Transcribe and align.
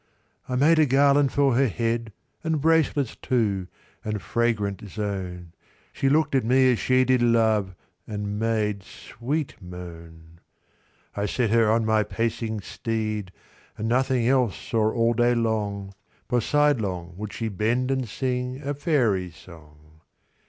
V.I 0.47 0.55
made 0.55 0.79
a 0.79 0.87
garland 0.87 1.31
for 1.31 1.53
her 1.53 1.67
head, 1.67 2.11
And 2.43 2.59
bracelets 2.59 3.15
too, 3.17 3.67
and 4.03 4.19
fragrant 4.19 4.81
zone; 4.89 5.53
She 5.93 6.09
look'd 6.09 6.33
at 6.33 6.43
me 6.43 6.71
as 6.71 6.79
she 6.79 7.05
did 7.05 7.21
love, 7.21 7.75
And 8.07 8.39
made 8.39 8.81
sweet 8.81 9.61
moan. 9.61 10.39
VI.I 11.13 11.25
set 11.27 11.49
her 11.51 11.69
on 11.71 11.85
my 11.85 12.01
pacing 12.01 12.61
steed, 12.61 13.31
And 13.77 13.87
nothing 13.87 14.27
else 14.27 14.57
saw 14.57 14.91
all 14.91 15.13
day 15.13 15.35
long, 15.35 15.93
For 16.27 16.41
sidelong 16.41 17.13
would 17.17 17.31
she 17.31 17.47
bend, 17.47 17.91
and 17.91 18.07
singA 18.09 18.73
faery's 18.75 19.35
song. 19.37 19.99
VII. 19.99 20.01